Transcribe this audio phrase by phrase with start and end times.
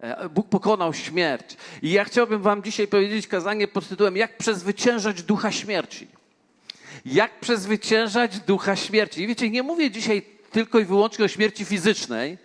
[0.00, 1.56] E, Bóg pokonał śmierć.
[1.82, 6.08] I ja chciałbym Wam dzisiaj powiedzieć kazanie pod tytułem Jak przezwyciężać ducha śmierci.
[7.04, 9.22] Jak przezwyciężać ducha śmierci.
[9.22, 12.38] I wiecie, nie mówię dzisiaj tylko i wyłącznie o śmierci fizycznej,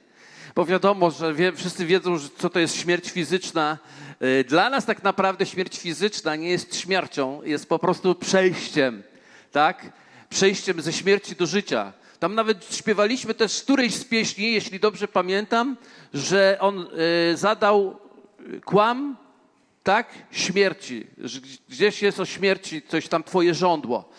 [0.56, 3.78] bo wiadomo, że wie, wszyscy wiedzą, co to jest śmierć fizyczna.
[4.20, 9.04] E, Dla nas tak naprawdę śmierć fizyczna nie jest śmiercią, jest po prostu przejściem,
[9.52, 9.86] tak?
[10.30, 11.94] Przejściem ze śmierci do życia.
[12.24, 15.78] Tam nawet śpiewaliśmy też którejś z pieśni, jeśli dobrze pamiętam,
[16.14, 16.88] że on
[17.32, 18.00] e, zadał
[18.66, 19.18] kłam,
[19.84, 20.08] tak?
[20.32, 21.08] Śmierci.
[21.70, 24.10] Gdzieś jest o śmierci, coś tam twoje żądło.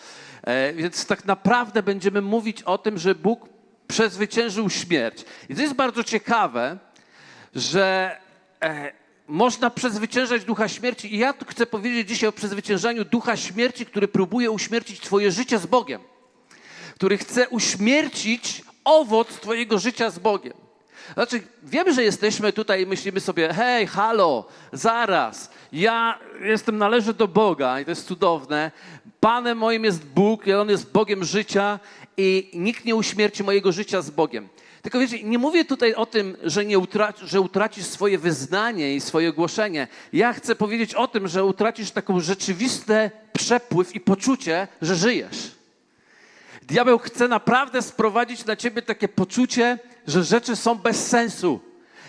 [0.43, 3.49] E, Więc tak naprawdę będziemy mówić o tym, że Bóg
[3.87, 5.25] przezwyciężył śmierć.
[5.49, 6.77] I to jest bardzo ciekawe,
[7.55, 8.17] że
[8.63, 8.91] e,
[9.27, 11.15] można przezwyciężać ducha śmierci.
[11.15, 15.59] I ja tu chcę powiedzieć dzisiaj o przezwyciężaniu ducha śmierci, który próbuje uśmiercić Twoje życie
[15.59, 16.01] z Bogiem,
[16.95, 20.53] który chce uśmiercić owoc Twojego życia z Bogiem.
[21.13, 27.27] Znaczy, wiemy, że jesteśmy tutaj i myślimy sobie, hej, halo, zaraz, ja jestem, należę do
[27.27, 28.71] Boga i to jest cudowne.
[29.19, 31.79] Panem moim jest Bóg i On jest Bogiem życia
[32.17, 34.49] i nikt nie uśmierci mojego życia z Bogiem.
[34.81, 39.01] Tylko wiecie, nie mówię tutaj o tym, że, nie utraci, że utracisz swoje wyznanie i
[39.01, 39.87] swoje głoszenie.
[40.13, 45.51] Ja chcę powiedzieć o tym, że utracisz taką rzeczywisty przepływ i poczucie, że żyjesz.
[46.67, 51.59] Diabeł chce naprawdę sprowadzić na ciebie takie poczucie, że rzeczy są bez sensu.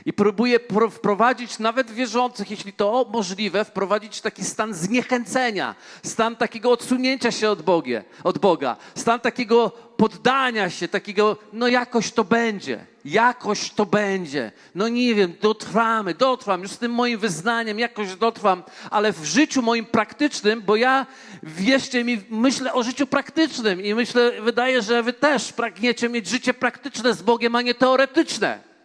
[0.04, 6.70] I próbuje pro- wprowadzić nawet wierzących, jeśli to możliwe, wprowadzić taki stan zniechęcenia, stan takiego
[6.70, 12.86] odsunięcia się od, Bogie, od Boga, stan takiego poddania się, takiego, no jakoś to będzie,
[13.06, 14.52] jakoś to będzie.
[14.74, 19.62] No nie wiem, dotrwamy, dotrwam, już z tym moim wyznaniem jakoś dotrwam, ale w życiu
[19.62, 21.06] moim praktycznym, bo ja,
[21.42, 26.54] wierzcie mi, myślę o życiu praktycznym i myślę, wydaje, że wy też pragniecie mieć życie
[26.54, 28.75] praktyczne z Bogiem, a nie teoretyczne.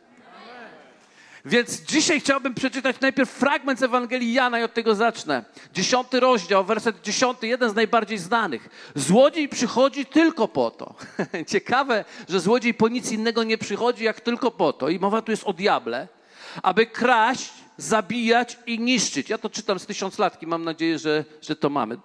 [1.45, 5.45] Więc dzisiaj chciałbym przeczytać najpierw fragment z Ewangelii Jana i od tego zacznę.
[5.73, 8.69] Dziesiąty rozdział, werset dziesiąty, jeden z najbardziej znanych.
[8.95, 10.95] Złodziej przychodzi tylko po to.
[11.53, 14.89] Ciekawe, że złodziej po nic innego nie przychodzi, jak tylko po to.
[14.89, 16.07] I mowa tu jest o diable.
[16.63, 19.29] Aby kraść, zabijać i niszczyć.
[19.29, 21.97] Ja to czytam z tysiąclatki, mam nadzieję, że, że to mamy.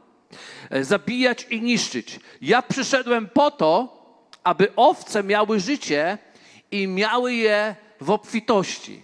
[0.71, 2.21] E, Zabijać i niszczyć.
[2.41, 3.97] Ja przyszedłem po to,
[4.44, 6.19] aby owce miały życie
[6.71, 9.03] i miały je w obfitości.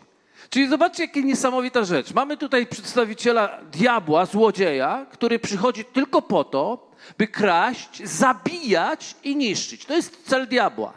[0.52, 2.14] Czyli zobaczcie, jaka niesamowita rzecz.
[2.14, 9.84] Mamy tutaj przedstawiciela diabła, złodzieja, który przychodzi tylko po to, by kraść, zabijać i niszczyć.
[9.84, 10.92] To jest cel diabła.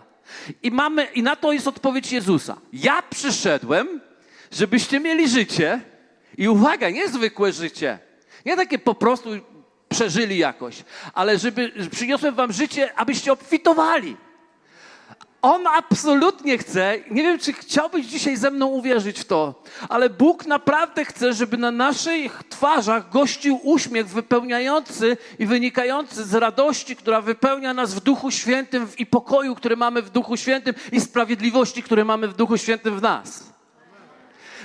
[0.64, 2.58] I, mamy, I na to jest odpowiedź Jezusa.
[2.74, 4.02] Ja przyszedłem,
[4.52, 5.82] żebyście mieli życie
[6.38, 8.00] i uwaga, niezwykłe życie.
[8.46, 9.30] Nie takie po prostu
[9.90, 10.84] przeżyli jakoś,
[11.14, 14.18] ale żeby przyniosłem wam życie, abyście obfitowali.
[15.46, 20.46] On absolutnie chce, nie wiem, czy chciałbyś dzisiaj ze mną uwierzyć w to, ale Bóg
[20.46, 27.74] naprawdę chce, żeby na naszych twarzach gościł uśmiech wypełniający i wynikający z radości, która wypełnia
[27.74, 32.28] nas w Duchu Świętym i pokoju, który mamy w Duchu Świętym i sprawiedliwości, które mamy
[32.28, 33.44] w Duchu Świętym w nas.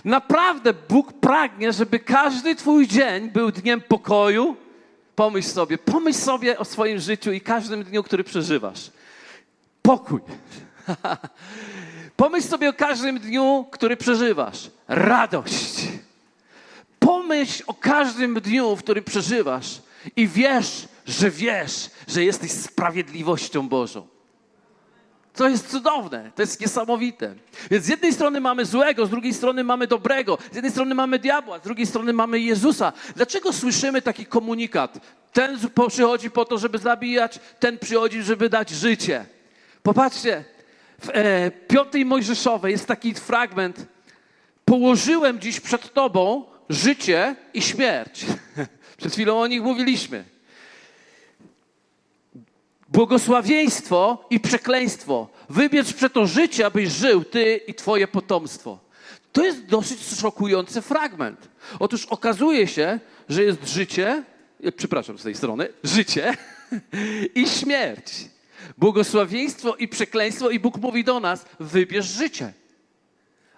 [0.05, 4.57] Naprawdę Bóg pragnie, żeby każdy Twój dzień był dniem pokoju.
[5.17, 8.91] Pomyśl sobie, pomyśl sobie o swoim życiu i każdym dniu, który przeżywasz.
[9.83, 10.21] Pokój.
[12.17, 14.71] Pomyśl sobie o każdym dniu, który przeżywasz.
[14.89, 15.89] Radość.
[16.99, 19.83] Pomyśl o każdym dniu, w którym przeżywasz
[20.17, 24.07] i wiesz, że wiesz, że jesteś sprawiedliwością Bożą.
[25.35, 27.35] To jest cudowne, to jest niesamowite.
[27.71, 31.19] Więc z jednej strony mamy złego, z drugiej strony mamy dobrego, z jednej strony mamy
[31.19, 32.93] diabła, z drugiej strony mamy Jezusa.
[33.17, 34.99] Dlaczego słyszymy taki komunikat?
[35.33, 35.59] Ten
[35.89, 39.27] przychodzi po to, żeby zabijać, ten przychodzi, żeby dać życie.
[39.83, 40.45] Popatrzcie,
[41.01, 43.87] w e, piątej Mojżeszowej jest taki fragment.
[44.65, 48.27] Położyłem dziś przed Tobą życie i śmierć.
[48.97, 50.25] Przed chwilą o nich mówiliśmy.
[52.89, 55.29] Błogosławieństwo i przekleństwo.
[55.49, 58.79] Wybierz przeto życie, abyś żył Ty i Twoje potomstwo.
[59.33, 61.49] To jest dosyć szokujący fragment.
[61.79, 64.25] Otóż okazuje się, że jest życie,
[64.63, 66.37] e, przepraszam z tej strony, życie
[67.35, 68.13] i śmierć.
[68.79, 72.53] Błogosławieństwo i przekleństwo, i Bóg mówi do nas: wybierz życie,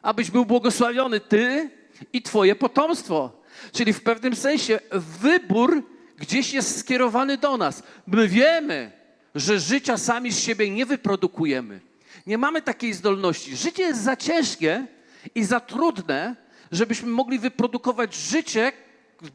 [0.03, 1.71] abyś był błogosławiony ty
[2.13, 3.43] i twoje potomstwo.
[3.73, 4.81] Czyli w pewnym sensie
[5.21, 5.83] wybór
[6.19, 7.83] gdzieś jest skierowany do nas.
[8.07, 8.93] My wiemy,
[9.35, 11.81] że życia sami z siebie nie wyprodukujemy.
[12.27, 13.57] Nie mamy takiej zdolności.
[13.57, 14.87] Życie jest za ciężkie
[15.35, 16.37] i za trudne,
[16.73, 18.73] żebyśmy mogli wyprodukować życie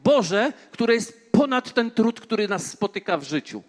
[0.04, 3.62] Boże, które jest ponad ten trud, który nas spotyka w życiu.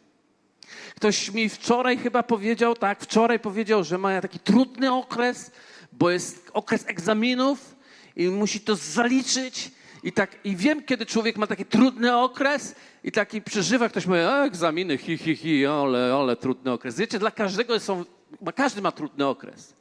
[0.96, 5.52] Ktoś mi wczoraj chyba powiedział, tak, wczoraj powiedział, że ma taki trudny okres,
[5.92, 7.76] bo jest okres egzaminów
[8.16, 9.72] i musi to zaliczyć.
[10.04, 14.20] I, tak, I wiem, kiedy człowiek ma taki trudny okres i taki przeżywa, ktoś mówi,
[14.20, 16.98] a egzaminy, hi, hi, hi, ale, ale trudny okres.
[16.98, 18.06] Wiecie, dla każdego są,
[18.56, 19.74] każdy ma trudny okres.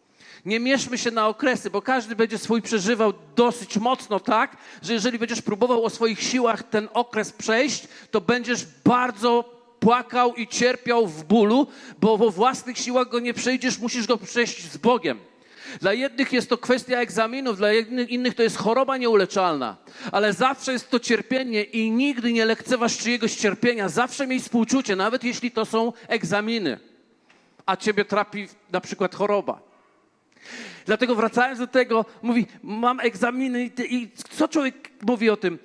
[0.45, 5.19] Nie mieszmy się na okresy, bo każdy będzie swój przeżywał dosyć mocno tak, że jeżeli
[5.19, 11.25] będziesz próbował o swoich siłach ten okres przejść, to będziesz bardzo płakał i cierpiał w
[11.25, 11.67] bólu,
[12.01, 15.19] bo po własnych siłach go nie przejdziesz, musisz go przejść z Bogiem.
[15.81, 17.73] Dla jednych jest to kwestia egzaminów, dla
[18.09, 19.77] innych to jest choroba nieuleczalna,
[20.13, 23.89] ale zawsze jest to cierpienie i nigdy nie lekceważ czyjegoś cierpienia.
[23.89, 26.79] Zawsze miej współczucie, nawet jeśli to są egzaminy,
[27.67, 29.61] a ciebie trapi na przykład choroba.
[30.87, 35.59] Dlatego wracając do tego, mówi, mam egzaminy i, i co człowiek mówi o tym?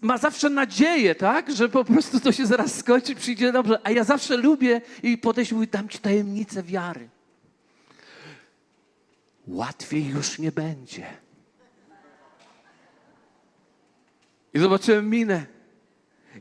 [0.00, 3.80] Ma zawsze nadzieję, tak, że po prostu to się zaraz skończy, przyjdzie dobrze.
[3.84, 7.08] A ja zawsze lubię i podejść, mówi, dam ci tajemnicę wiary.
[9.46, 11.06] Łatwiej już nie będzie.
[14.54, 15.46] I zobaczyłem minę.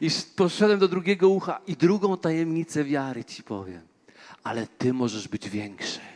[0.01, 3.81] I poszedłem do drugiego ucha i drugą tajemnicę wiary ci powiem.
[4.43, 6.14] Ale ty możesz być większy.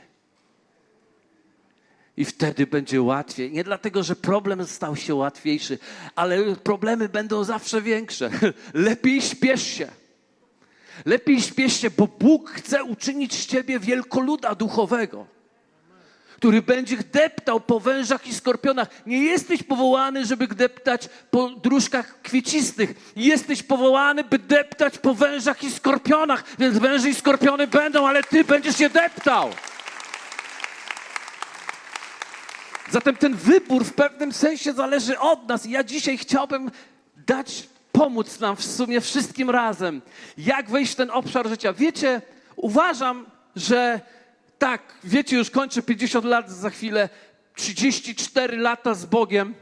[2.19, 3.51] I wtedy będzie łatwiej.
[3.51, 5.79] Nie dlatego, że problem stał się łatwiejszy,
[6.15, 8.29] ale problemy będą zawsze większe.
[8.73, 9.87] Lepiej śpiesz się.
[11.05, 15.25] Lepiej śpiesz się, bo Bóg chce uczynić z ciebie wielkoluda duchowego,
[16.35, 18.87] który będzie deptał po wężach i skorpionach.
[19.05, 23.11] Nie jesteś powołany, żeby deptać po dróżkach kwiecistych.
[23.15, 26.43] Jesteś powołany, by deptać po wężach i skorpionach.
[26.59, 29.49] Więc węże i skorpiony będą, ale ty będziesz je deptał.
[32.91, 35.65] Zatem ten wybór w pewnym sensie zależy od nas.
[35.65, 36.71] I ja dzisiaj chciałbym
[37.27, 40.01] dać, pomóc nam w sumie wszystkim razem,
[40.37, 41.73] jak wejść w ten obszar życia.
[41.73, 42.21] Wiecie,
[42.55, 43.25] uważam,
[43.55, 44.01] że
[44.59, 47.09] tak, wiecie, już kończę 50 lat za chwilę,
[47.55, 49.55] 34 lata z Bogiem.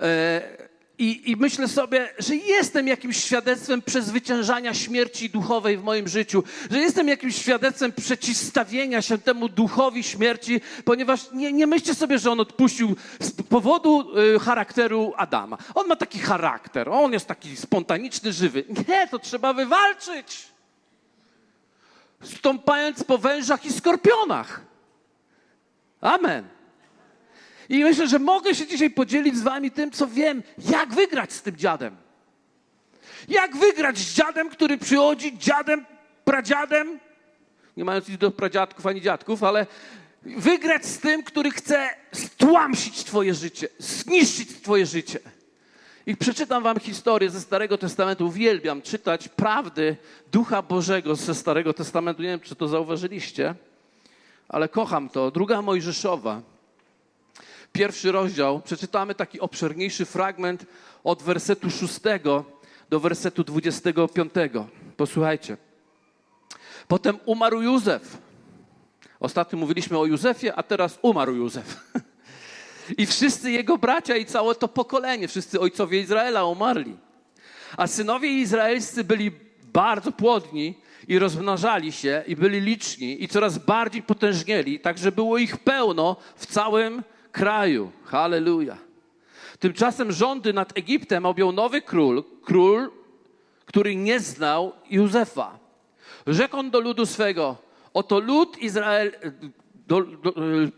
[0.00, 0.71] E,
[1.02, 6.78] i, I, myślę sobie, że jestem jakimś świadectwem przezwyciężania śmierci duchowej w moim życiu, że
[6.78, 12.40] jestem jakimś świadectwem przeciwstawienia się temu duchowi śmierci, ponieważ nie, nie myślcie sobie, że on
[12.40, 15.58] odpuścił z powodu y, charakteru Adama.
[15.74, 18.64] On ma taki charakter, on jest taki spontaniczny, żywy.
[18.88, 20.46] Nie, to trzeba wywalczyć.
[22.22, 24.60] Stąpając po wężach i skorpionach.
[26.00, 26.61] Amen.
[27.68, 31.42] I myślę, że mogę się dzisiaj podzielić z wami tym, co wiem, jak wygrać z
[31.42, 31.96] tym dziadem.
[33.28, 35.84] Jak wygrać z dziadem, który przychodzi, dziadem,
[36.24, 36.98] pradziadem,
[37.76, 39.66] nie mając nic do pradziadków ani dziadków, ale
[40.22, 45.18] wygrać z tym, który chce stłamsić twoje życie, zniszczyć twoje życie.
[46.06, 48.26] I przeczytam wam historię ze Starego Testamentu.
[48.26, 49.96] Uwielbiam czytać prawdy
[50.32, 52.22] Ducha Bożego ze Starego Testamentu.
[52.22, 53.54] Nie wiem, czy to zauważyliście,
[54.48, 55.30] ale kocham to.
[55.30, 56.42] Druga Mojżeszowa
[57.72, 60.66] pierwszy rozdział, przeczytamy taki obszerniejszy fragment
[61.04, 62.00] od wersetu 6
[62.90, 64.32] do wersetu 25.
[64.96, 65.56] Posłuchajcie.
[66.88, 68.18] Potem umarł Józef.
[69.20, 71.80] Ostatnio mówiliśmy o Józefie, a teraz umarł Józef.
[72.98, 76.96] I wszyscy jego bracia i całe to pokolenie, wszyscy ojcowie Izraela umarli.
[77.76, 79.30] A synowie izraelscy byli
[79.72, 80.74] bardzo płodni
[81.08, 86.16] i rozmnażali się i byli liczni i coraz bardziej potężnieli, tak że było ich pełno
[86.36, 87.90] w całym kraju.
[88.04, 88.76] Halleluja.
[89.58, 92.90] Tymczasem rządy nad Egiptem objął nowy król, król,
[93.66, 95.58] który nie znał Józefa.
[96.26, 97.56] Rzekł on do ludu swego,
[97.94, 99.12] oto lud Izrael,
[99.86, 100.34] do, do,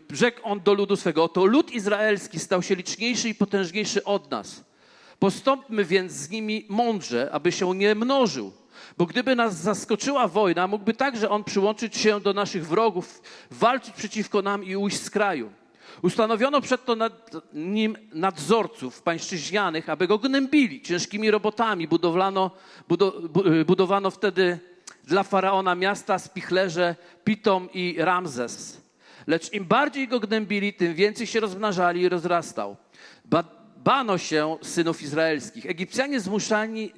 [0.09, 4.63] rzekł on do ludu swego, oto lud izraelski stał się liczniejszy i potężniejszy od nas.
[5.19, 8.51] Postąpmy więc z nimi mądrze, aby się nie mnożył.
[8.97, 13.21] Bo gdyby nas zaskoczyła wojna, mógłby także on przyłączyć się do naszych wrogów,
[13.51, 15.51] walczyć przeciwko nam i ujść z kraju.
[16.01, 20.81] Ustanowiono przedto nad nim nadzorców pańszczyźnianych, aby go gnębili.
[20.81, 22.51] Ciężkimi robotami budowlano,
[23.65, 24.59] budowano wtedy
[25.03, 28.81] dla faraona miasta spichlerze Pitom i Ramzes.
[29.27, 32.77] Lecz im bardziej go gnębili, tym więcej się rozmnażali i rozrastał.
[33.25, 33.43] Ba
[33.85, 35.65] bano się synów izraelskich.
[35.65, 36.91] Egipcjanie zmuszani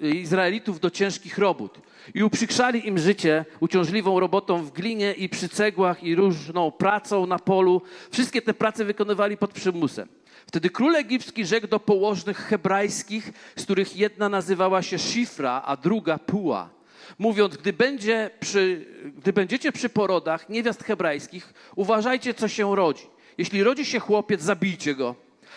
[0.00, 1.78] Izraelitów do ciężkich robót
[2.14, 7.38] i uprzykrzali im życie uciążliwą robotą w glinie i przy cegłach i różną pracą na
[7.38, 7.82] polu.
[8.10, 10.08] Wszystkie te prace wykonywali pod przymusem.
[10.46, 16.18] Wtedy król egipski rzekł do położnych hebrajskich, z których jedna nazywała się Szifra, a druga
[16.18, 16.70] Puła,
[17.18, 23.06] mówiąc, gdy, będzie przy, gdy będziecie przy porodach niewiast hebrajskich, uważajcie, co się rodzi.
[23.38, 25.14] Jeśli rodzi się chłopiec, zabijcie go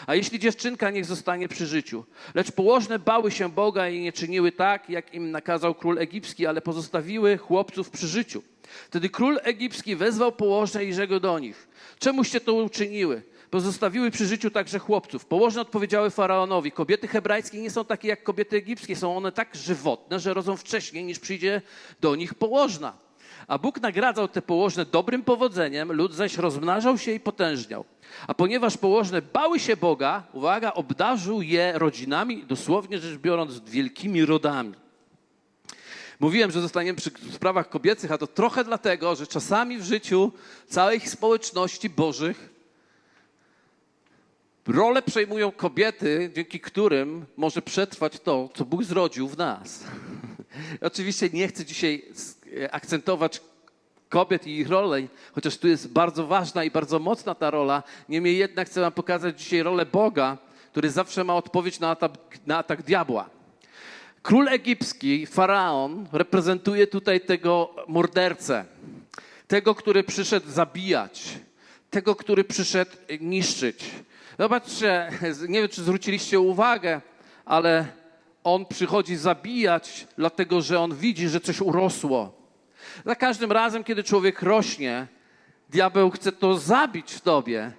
[0.08, 2.06] a jeśli dziewczynka, niech zostanie przy życiu.
[2.36, 6.62] Lecz położne bały się Boga i nie czyniły tak, jak im nakazał król egipski, ale
[6.62, 8.44] pozostawiły chłopców przy życiu.
[8.88, 11.68] Wtedy król egipski wezwał położne i rzekł do nich:
[12.00, 13.24] Czemuście to uczyniły?
[13.54, 15.26] pozostawiły przy życiu także chłopców.
[15.26, 20.20] Położne odpowiedziały faraonowi: Kobiety hebrajskie nie są takie jak kobiety egipskie, są one tak żywotne,
[20.20, 21.62] że rodzą wcześniej niż przyjdzie
[22.02, 22.98] do nich położna.
[23.48, 27.86] A Bóg nagradzał te położne dobrym powodzeniem, lud zaś rozmnażał się i potężniał.
[28.28, 34.74] A ponieważ położne bały się Boga, uwaga, obdarzył je rodzinami, dosłownie rzecz biorąc, wielkimi rodami.
[36.20, 40.32] Mówiłem, że zostaniemy przy sprawach kobiecych, a to trochę dlatego, że czasami w życiu
[40.68, 42.50] całej społeczności bożych
[44.68, 49.84] rolę przejmują kobiety, dzięki którym może przetrwać to, co Bóg zrodził w nas.
[50.82, 52.06] Oczywiście nie chcę dzisiaj
[52.72, 53.42] akcentować
[54.14, 55.02] kobiet i ich rolę,
[55.36, 57.84] chociaż tu jest bardzo ważna i bardzo mocna ta rola.
[58.10, 60.38] Niemniej jednak chcę Wam pokazać dzisiaj rolę Boga,
[60.72, 62.12] który zawsze ma odpowiedź na atak,
[62.46, 63.30] na atak diabła.
[64.22, 68.66] Król egipski, faraon, reprezentuje tutaj tego mordercę,
[69.48, 71.40] tego, który przyszedł zabijać,
[71.90, 73.86] tego, który przyszedł niszczyć.
[74.40, 75.10] Zobaczcie,
[75.54, 77.02] nie wiem, czy zwróciliście uwagę,
[77.46, 77.88] ale
[78.44, 82.43] on przychodzi zabijać, dlatego że on widzi, że coś urosło.
[83.06, 85.08] Za każdym razem, kiedy człowiek rośnie,
[85.70, 87.72] diabeł chce to zabić w tobie.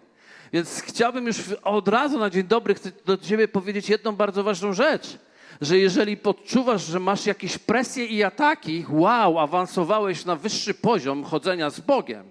[0.53, 5.19] Więc chciałbym już od razu na dzień dobry do ciebie powiedzieć jedną bardzo ważną rzecz.
[5.61, 11.71] Że jeżeli podczuwasz, że masz jakieś presje i ataki, wow, awansowałeś na wyższy poziom chodzenia
[11.71, 12.31] z Bogiem.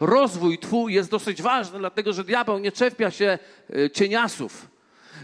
[0.00, 3.38] Rozwój twój jest dosyć ważny, dlatego że diabeł nie czepia się
[3.76, 4.68] y, cieniasów.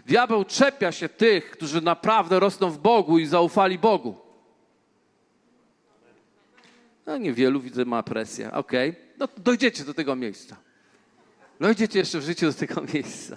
[0.06, 4.29] Diabeł czepia się tych, którzy naprawdę rosną w Bogu i zaufali Bogu.
[7.10, 8.52] No niewielu widzę ma presję.
[8.52, 9.02] Okej, okay.
[9.18, 10.56] no dojdziecie do tego miejsca.
[11.60, 13.36] Dojdziecie jeszcze w życiu do tego miejsca.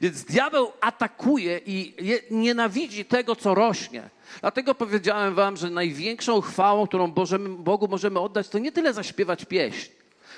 [0.00, 1.94] Więc diabeł atakuje i
[2.30, 4.10] nienawidzi tego, co rośnie.
[4.40, 7.12] Dlatego powiedziałem wam, że największą chwałą, którą
[7.58, 9.90] Bogu możemy oddać, to nie tyle zaśpiewać pieśń,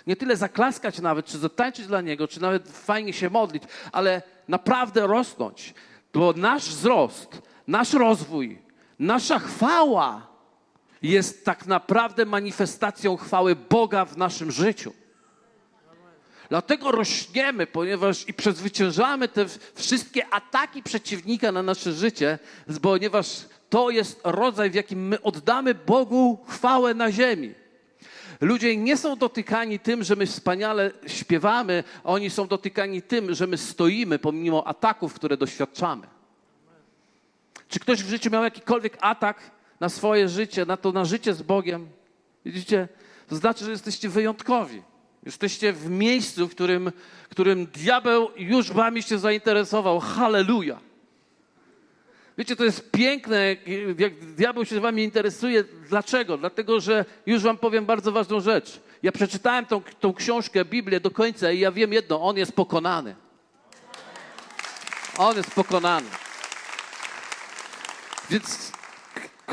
[0.07, 5.07] nie tyle zaklaskać nawet, czy zatańczyć dla Niego, czy nawet fajnie się modlić, ale naprawdę
[5.07, 5.75] rosnąć.
[6.15, 8.59] Bo nasz wzrost, nasz rozwój,
[8.99, 10.32] nasza chwała
[11.03, 14.93] jest tak naprawdę manifestacją chwały Boga w naszym życiu.
[16.49, 22.39] Dlatego rośniemy, ponieważ i przezwyciężamy te wszystkie ataki przeciwnika na nasze życie,
[22.83, 27.55] ponieważ to jest rodzaj, w jakim my oddamy Bogu chwałę na ziemi.
[28.41, 33.59] Ludzie nie są dotykani tym, że my wspaniale śpiewamy, oni są dotykani tym, że my
[33.59, 36.07] stoimy pomimo ataków, które doświadczamy.
[37.69, 39.51] Czy ktoś w życiu miał jakikolwiek atak
[39.83, 41.89] na swoje życie, na to, na życie z Bogiem?
[42.45, 42.89] Widzicie?
[43.29, 44.83] To znaczy, że jesteście wyjątkowi.
[45.23, 46.93] Jesteście w miejscu, w którym,
[47.31, 50.01] którym diabeł już wami się zainteresował.
[50.01, 50.79] Halleluja!
[52.39, 53.57] Wiecie, to jest piękne,
[53.99, 55.65] jak diabeł się wami interesuje.
[55.89, 56.39] Dlaczego?
[56.39, 58.81] Dlatego, że już wam powiem bardzo ważną rzecz.
[59.03, 63.17] Ja przeczytałem tą, tą książkę, Biblię do końca i ja wiem jedno, on jest pokonany.
[65.19, 66.09] On jest pokonany.
[68.31, 68.73] Więc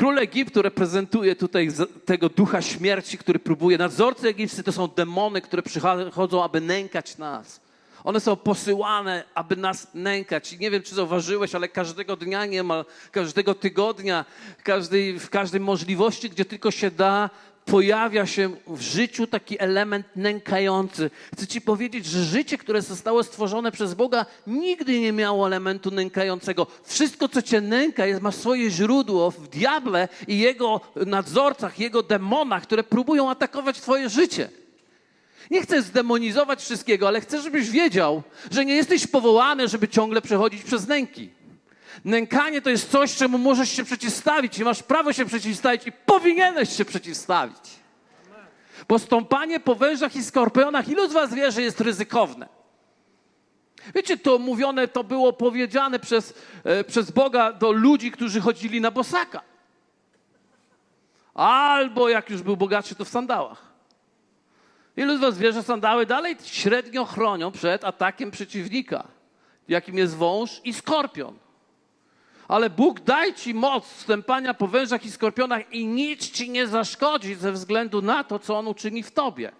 [0.00, 1.68] król Egiptu reprezentuje tutaj
[2.04, 3.78] tego ducha śmierci, który próbuje.
[3.78, 7.60] Nadzorcy egipscy to są demony, które przychodzą, aby nękać nas.
[8.04, 10.52] One są posyłane, aby nas nękać.
[10.52, 14.24] I nie wiem, czy zauważyłeś, ale każdego dnia niemal, każdego tygodnia,
[14.62, 17.30] każdej, w każdej możliwości, gdzie tylko się da,
[17.70, 21.10] pojawia się w życiu taki element nękający.
[21.34, 26.66] Chcę Ci powiedzieć, że życie, które zostało stworzone przez Boga, nigdy nie miało elementu nękającego.
[26.84, 32.62] Wszystko, co Cię nęka, jest, ma swoje źródło w diable i jego nadzorcach, jego demonach,
[32.62, 34.48] które próbują atakować Twoje życie.
[35.50, 40.62] Nie chcę zdemonizować wszystkiego, ale chcę, żebyś wiedział, że nie jesteś powołany, żeby ciągle przechodzić
[40.62, 41.39] przez nęki.
[42.04, 46.76] Nękanie to jest coś, czemu możesz się przeciwstawić i masz prawo się przeciwstawić i powinieneś
[46.76, 47.80] się przeciwstawić.
[48.88, 52.48] Bo stąpanie po wężach i skorpionach, ilu z was wie, że jest ryzykowne?
[53.94, 58.90] Wiecie, to mówione, to było powiedziane przez, e, przez Boga do ludzi, którzy chodzili na
[58.90, 59.42] bosaka.
[61.34, 63.70] Albo jak już był bogatszy, to w sandałach.
[64.96, 69.08] Ilu z was wie, że sandały dalej średnio chronią przed atakiem przeciwnika,
[69.68, 71.38] jakim jest wąż i skorpion.
[72.50, 77.34] Ale Bóg daj ci moc stępania po wężach i skorpionach i nic ci nie zaszkodzi
[77.34, 79.52] ze względu na to, co On uczyni w tobie.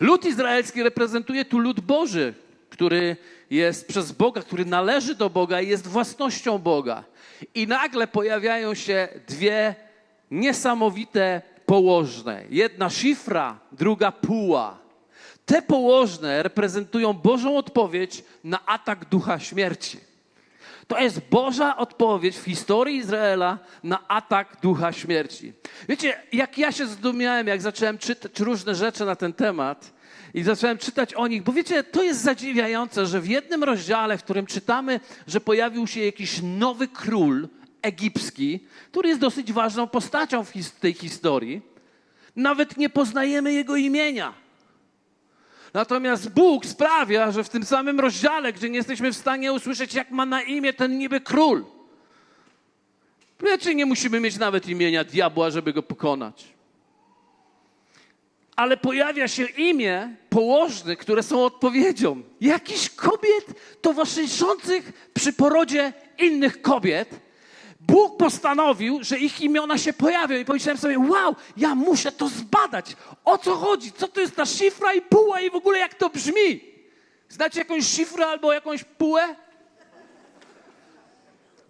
[0.00, 2.34] Lud izraelski reprezentuje tu lud Boży,
[2.70, 3.16] który
[3.50, 7.04] jest przez Boga, który należy do Boga i jest własnością Boga.
[7.54, 9.74] I nagle pojawiają się dwie
[10.30, 12.44] niesamowite położne.
[12.50, 14.78] Jedna szifra, druga puła.
[15.46, 20.07] Te położne reprezentują Bożą odpowiedź na atak ducha śmierci.
[20.88, 25.52] To jest Boża odpowiedź w historii Izraela na atak ducha śmierci.
[25.88, 29.98] Wiecie, jak ja się zdumiałem, jak zacząłem czytać różne rzeczy na ten temat,
[30.34, 34.24] I zacząłem czytać o nich, bo wiecie, to jest zadziwiające, że w jednym rozdziale, w
[34.24, 37.48] którym czytamy, że pojawił się jakiś nowy król
[37.82, 41.62] egipski, który jest dosyć ważną postacią w tej historii,
[42.36, 44.34] nawet nie poznajemy jego imienia.
[45.78, 50.10] Natomiast Bóg sprawia, że w tym samym rozdziale, gdzie nie jesteśmy w stanie usłyszeć, jak
[50.10, 51.64] ma na imię ten niby król,
[53.40, 56.58] wiecie, nie musimy mieć nawet imienia diabła, żeby go pokonać
[58.56, 62.22] ale pojawia się imię położnych, które są odpowiedzią.
[62.40, 63.44] Jakiś kobiet
[63.80, 67.20] towarzyszących przy porodzie innych kobiet.
[67.88, 72.96] Bóg postanowił, że ich imiona się pojawią i pomyślałem sobie, wow, ja muszę to zbadać.
[73.24, 73.92] O co chodzi?
[73.92, 76.60] Co to jest ta szyfra i puła i w ogóle jak to brzmi?
[77.28, 79.36] Znacie jakąś szyfrę albo jakąś pułę?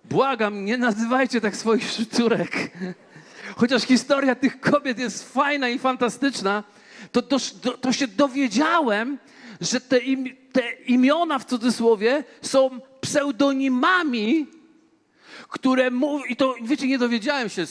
[0.05, 2.71] Błagam, nie nazywajcie tak swoich córek.
[3.57, 6.65] Chociaż historia tych kobiet jest fajna i fantastyczna,
[7.13, 7.39] to, to,
[7.81, 9.19] to się dowiedziałem,
[9.61, 14.47] że te, im, te imiona w cudzysłowie są pseudonimami,
[15.49, 17.67] które mówią, i to wiecie, nie dowiedziałem się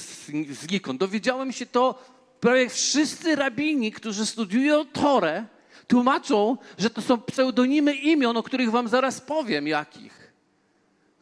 [0.50, 2.04] znikąd, dowiedziałem się to
[2.40, 5.46] prawie wszyscy rabini, którzy studiują Torę,
[5.88, 10.28] tłumaczą, że to są pseudonimy imion, o których wam zaraz powiem, jakich.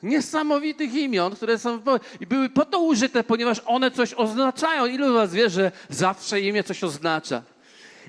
[0.04, 1.80] Niesamowitych imion, które są
[2.20, 4.86] i były po to użyte, ponieważ one coś oznaczają.
[4.86, 7.42] Ilu was wie, że zawsze imię coś oznacza?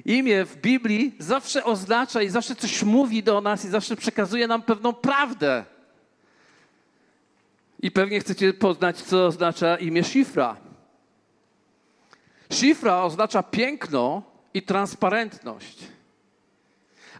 [0.04, 4.62] Imię w Biblii zawsze oznacza i zawsze coś mówi do nas i zawsze przekazuje nam
[4.62, 5.64] pewną prawdę.
[7.80, 10.56] I pewnie chcecie poznać, co oznacza imię Shifra.
[12.52, 14.22] Shifra oznacza piękno
[14.54, 15.78] i transparentność.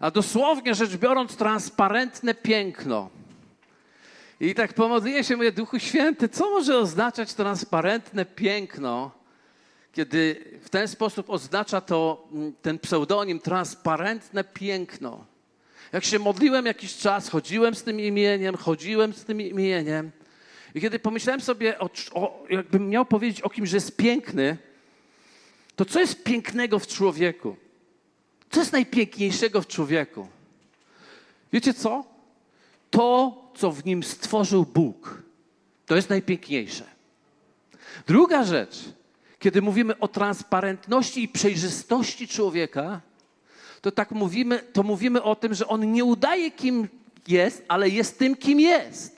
[0.01, 3.11] A dosłownie rzecz biorąc, transparentne piękno.
[4.41, 9.11] I tak pomodliłem się, mówię, Duchu Święty, co może oznaczać transparentne piękno?
[9.97, 15.27] kiedy w ten sposób oznacza to mm, ten pseudonim transparentne piękno.
[15.93, 20.11] Jak się modliłem jakiś czas, chodziłem z tym imieniem, chodziłem z tym imieniem.
[20.77, 24.57] I kiedy pomyślałem sobie, o, o, jakbym miał powiedzieć o kimś, że jest piękny,
[25.77, 27.57] to co jest pięknego w człowieku?
[28.51, 30.29] Co jest najpiękniejszego w człowieku?
[31.53, 32.05] Wiecie co?
[32.91, 35.23] To, co w nim stworzył Bóg,
[35.87, 36.85] to jest najpiękniejsze.
[38.07, 38.85] Druga rzecz,
[39.39, 43.01] kiedy mówimy o transparentności i przejrzystości człowieka,
[43.81, 46.89] to tak mówimy, to mówimy o tym, że on nie udaje, kim
[47.29, 49.16] jest, ale jest tym, kim jest.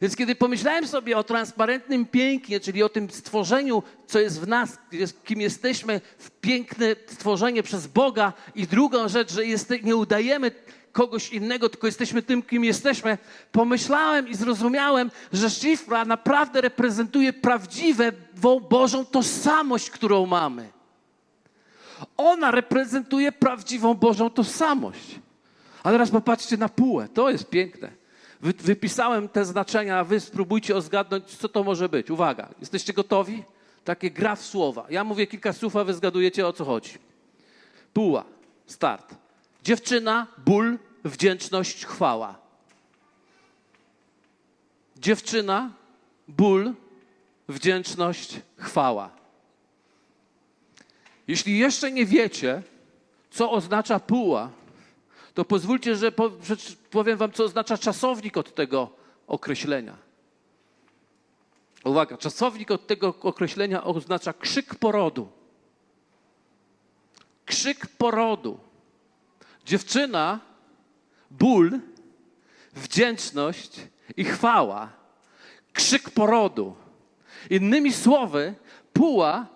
[0.00, 4.78] Więc kiedy pomyślałem sobie o transparentnym pięknie, czyli o tym stworzeniu, co jest w nas,
[5.24, 10.50] kim jesteśmy, w piękne stworzenie przez Boga, i drugą rzecz, że jest, nie udajemy
[10.92, 13.18] kogoś innego, tylko jesteśmy tym, kim jesteśmy,
[13.52, 20.68] pomyślałem i zrozumiałem, że Shifra naprawdę reprezentuje prawdziwą Bożą tożsamość, którą mamy.
[22.16, 25.20] Ona reprezentuje prawdziwą Bożą tożsamość.
[25.82, 27.08] A teraz popatrzcie na półę.
[27.14, 28.01] To jest piękne.
[28.42, 32.10] Wy, wypisałem te znaczenia, a wy spróbujcie ozgadnąć, co to może być.
[32.10, 33.42] Uwaga, jesteście gotowi?
[33.84, 34.86] Takie gra w słowa.
[34.90, 36.98] Ja mówię kilka słów, a wy zgadujecie, o co chodzi.
[37.92, 38.24] Puła.
[38.66, 39.14] Start.
[39.62, 42.38] Dziewczyna, ból, wdzięczność, chwała.
[44.96, 45.70] Dziewczyna,
[46.28, 46.72] ból,
[47.48, 49.10] wdzięczność, chwała.
[51.28, 52.62] Jeśli jeszcze nie wiecie,
[53.30, 54.50] co oznacza puła,
[55.34, 56.12] to pozwólcie, że
[56.90, 58.90] powiem wam, co oznacza czasownik od tego
[59.26, 59.96] określenia.
[61.84, 65.28] Uwaga, czasownik od tego określenia oznacza krzyk porodu.
[67.44, 68.58] Krzyk porodu.
[69.64, 70.40] Dziewczyna,
[71.30, 71.80] ból,
[72.72, 73.80] wdzięczność
[74.16, 74.90] i chwała,
[75.72, 76.74] krzyk porodu.
[77.50, 78.54] Innymi słowy,
[78.92, 79.46] puła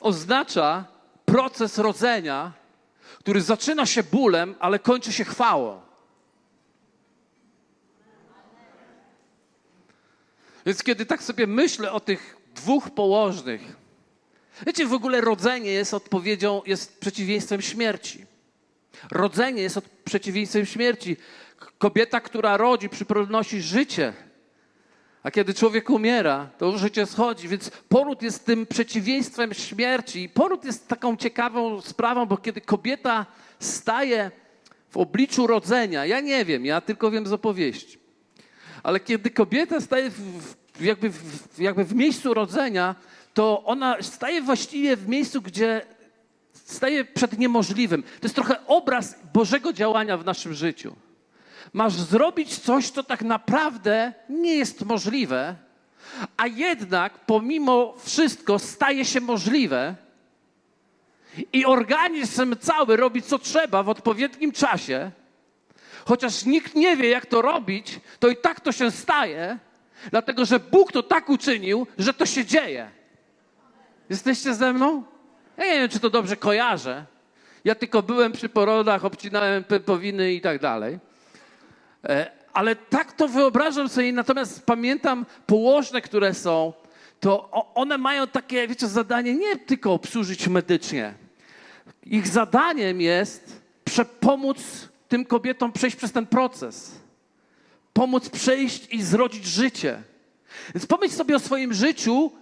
[0.00, 0.84] oznacza
[1.24, 2.52] proces rodzenia,
[3.26, 5.80] który zaczyna się bólem, ale kończy się chwałą.
[10.66, 13.60] Więc kiedy tak sobie myślę o tych dwóch położnych,
[14.66, 18.26] wiecie, w ogóle rodzenie jest odpowiedzią, jest przeciwieństwem śmierci.
[19.10, 21.16] Rodzenie jest przeciwieństwem śmierci.
[21.78, 24.12] Kobieta, która rodzi, przynosi życie.
[25.26, 27.48] A kiedy człowiek umiera, to życie schodzi.
[27.48, 30.22] Więc poród jest tym przeciwieństwem śmierci.
[30.22, 33.26] I poród jest taką ciekawą sprawą, bo kiedy kobieta
[33.60, 34.30] staje
[34.90, 37.98] w obliczu rodzenia, ja nie wiem, ja tylko wiem z opowieści,
[38.82, 42.94] ale kiedy kobieta staje w, jakby, w, jakby w miejscu rodzenia,
[43.34, 45.86] to ona staje właściwie w miejscu, gdzie
[46.52, 48.02] staje przed niemożliwym.
[48.02, 50.96] To jest trochę obraz Bożego działania w naszym życiu.
[51.72, 55.54] Masz zrobić coś, co tak naprawdę nie jest możliwe,
[56.36, 59.94] a jednak pomimo wszystko staje się możliwe.
[61.52, 65.10] i organizm cały robi co trzeba w odpowiednim czasie,
[66.04, 69.58] chociaż nikt nie wie, jak to robić, to i tak to się staje,
[70.10, 72.90] dlatego że Bóg to tak uczynił, że to się dzieje.
[74.10, 75.02] Jesteście ze mną?
[75.56, 77.04] Ja nie wiem, czy to dobrze kojarzę.
[77.64, 80.98] Ja tylko byłem przy porodach, obcinałem pępowiny i tak dalej.
[82.04, 86.72] E, ale tak to wyobrażam sobie, natomiast pamiętam położne, które są,
[87.20, 91.14] to one mają takie, wiecie, zadanie nie tylko obsłużyć medycznie.
[92.06, 93.60] Ich zadaniem jest
[94.20, 94.58] pomóc
[95.08, 96.94] tym kobietom przejść przez ten proces.
[97.92, 100.02] Pomóc przejść i zrodzić życie.
[100.74, 102.32] Więc pomyśl sobie o swoim życiu,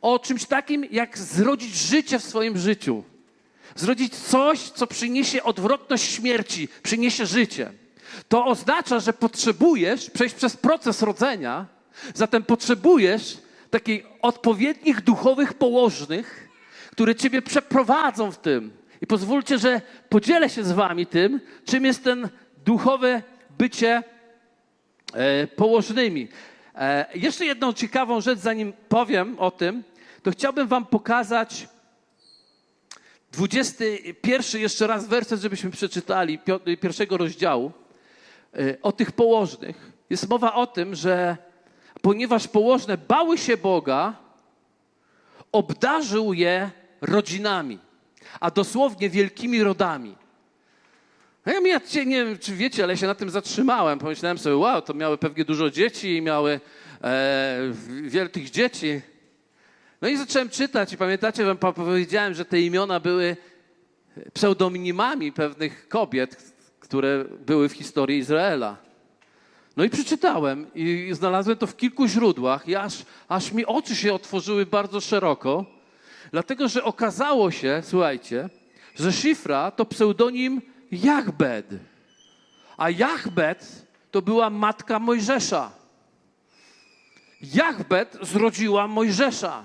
[0.00, 3.04] o czymś takim, jak zrodzić życie w swoim życiu.
[3.74, 7.72] Zrodzić coś, co przyniesie odwrotność śmierci, przyniesie życie.
[8.28, 11.66] To oznacza, że potrzebujesz przejść przez proces rodzenia,
[12.14, 13.38] zatem potrzebujesz
[13.70, 16.48] takich odpowiednich duchowych położnych,
[16.92, 18.70] które ciebie przeprowadzą w tym.
[19.00, 22.28] I pozwólcie, że podzielę się z wami tym, czym jest ten
[22.64, 23.22] duchowe
[23.58, 24.02] bycie
[25.12, 26.28] e, położnymi.
[26.74, 29.84] E, jeszcze jedną ciekawą rzecz, zanim powiem o tym,
[30.22, 31.68] to chciałbym wam pokazać
[33.32, 36.38] 21 jeszcze raz werset, żebyśmy przeczytali
[36.80, 37.72] pierwszego rozdziału
[38.82, 39.92] o tych położnych.
[40.10, 41.36] Jest mowa o tym, że
[42.02, 44.16] ponieważ położne bały się Boga,
[45.52, 47.78] obdarzył je rodzinami,
[48.40, 50.16] a dosłownie wielkimi rodami.
[51.46, 53.98] No ja, ja nie wiem, czy wiecie, ale się na tym zatrzymałem.
[53.98, 56.60] Pomyślałem sobie, wow, to miały pewnie dużo dzieci i miały
[57.02, 57.58] e,
[58.02, 59.00] wiele tych dzieci.
[60.02, 63.36] No i zacząłem czytać i pamiętacie, wam powiedziałem, że te imiona były
[64.32, 66.54] pseudonimami pewnych kobiet,
[66.88, 68.76] które były w historii Izraela.
[69.76, 74.14] No i przeczytałem i znalazłem to w kilku źródłach i aż, aż mi oczy się
[74.14, 75.64] otworzyły bardzo szeroko,
[76.30, 78.48] dlatego że okazało się, słuchajcie,
[78.94, 81.66] że Szyfra to pseudonim Jachbed,
[82.76, 85.70] a Jachbed to była matka Mojżesza.
[87.54, 89.64] Jachbed zrodziła Mojżesza.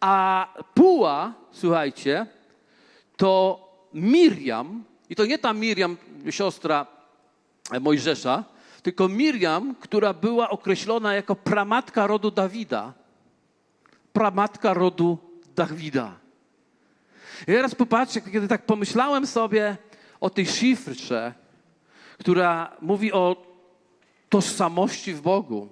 [0.00, 2.26] A Puła, słuchajcie,
[3.16, 3.60] to
[3.94, 5.96] Miriam, i to nie ta Miriam,
[6.30, 6.86] siostra
[7.80, 8.44] Mojżesza,
[8.82, 12.94] tylko Miriam, która była określona jako pramatka rodu Dawida.
[14.12, 15.18] Pramatka rodu
[15.56, 16.14] Dawida.
[17.42, 19.76] I teraz popatrzcie, kiedy tak pomyślałem sobie
[20.20, 21.34] o tej szyfrze,
[22.18, 23.46] która mówi o
[24.28, 25.68] tożsamości w Bogu,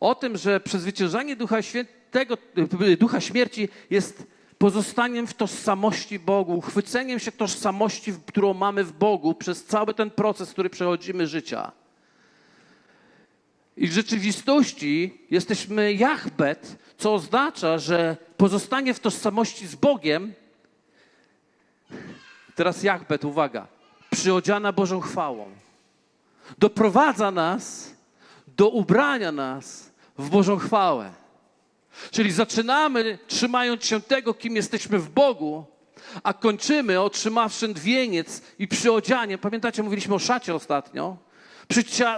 [0.00, 2.36] o tym, że przezwyciężanie Ducha Świętego tego
[2.98, 4.26] ducha śmierci jest
[4.62, 10.50] pozostaniem w tożsamości Bogu, chwyceniem się tożsamości, którą mamy w Bogu przez cały ten proces,
[10.50, 11.72] który przechodzimy życia.
[13.76, 20.32] I w rzeczywistości jesteśmy Jachbet, co oznacza, że pozostanie w tożsamości z Bogiem,
[22.54, 23.66] teraz Jachbet, uwaga,
[24.10, 25.50] przyodziana Bożą chwałą,
[26.58, 27.94] doprowadza nas
[28.46, 31.21] do ubrania nas w Bożą chwałę.
[32.10, 35.64] Czyli zaczynamy trzymając się tego, kim jesteśmy w Bogu,
[36.22, 39.38] a kończymy otrzymawszy wieniec i przyodzianie.
[39.38, 41.16] Pamiętacie, mówiliśmy o szacie ostatnio?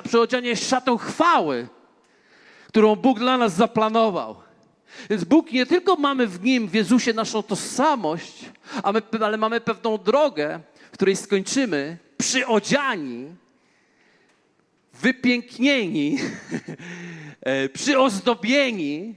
[0.04, 1.68] Przyodzianie jest szatą chwały,
[2.68, 4.37] którą Bóg dla nas zaplanował.
[5.10, 8.44] Więc Bóg nie tylko mamy w Nim, w Jezusie, naszą tożsamość,
[9.20, 10.60] ale mamy pewną drogę,
[10.92, 13.26] w której skończymy przyodziani,
[14.92, 16.18] wypięknieni,
[17.40, 19.14] e, przyozdobieni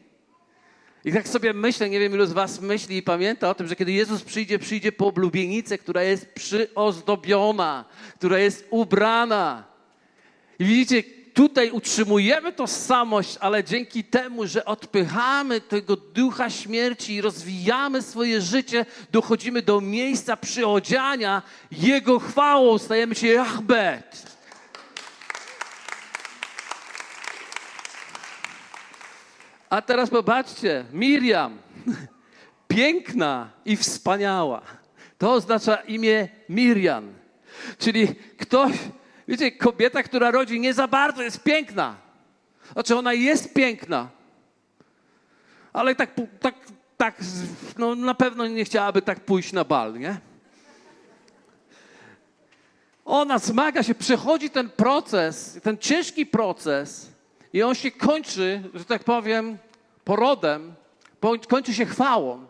[1.07, 3.75] i tak sobie myślę, nie wiem ilu z was myśli i pamięta o tym, że
[3.75, 9.63] kiedy Jezus przyjdzie, przyjdzie po oblubienicę, która jest przyozdobiona, która jest ubrana.
[10.59, 18.01] I widzicie, tutaj utrzymujemy tożsamość, ale dzięki temu, że odpychamy tego ducha śmierci i rozwijamy
[18.01, 21.41] swoje życie, dochodzimy do miejsca przyodziania
[21.71, 24.36] Jego chwałą, stajemy się Jahbet.
[29.69, 31.57] A teraz popatrzcie, Miriam,
[32.67, 34.61] piękna i wspaniała.
[35.17, 37.13] To oznacza imię Miriam.
[37.77, 38.71] Czyli ktoś,
[39.27, 41.95] wiecie, kobieta, która rodzi nie za bardzo jest piękna.
[42.73, 44.09] Znaczy ona jest piękna,
[45.73, 46.55] ale tak, tak,
[46.97, 47.15] tak
[47.77, 50.17] no na pewno nie chciałaby tak pójść na bal, nie?
[53.05, 57.11] Ona zmaga się, przechodzi ten proces, ten ciężki proces,
[57.53, 59.57] i on się kończy, że tak powiem,
[60.03, 60.73] porodem,
[61.47, 62.45] kończy się chwałą,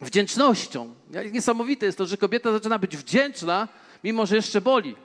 [0.00, 0.94] wdzięcznością.
[1.32, 3.68] Niesamowite jest to, że kobieta zaczyna być wdzięczna,
[4.04, 4.96] mimo że jeszcze boli.